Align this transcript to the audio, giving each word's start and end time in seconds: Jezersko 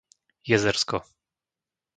Jezersko 0.47 0.97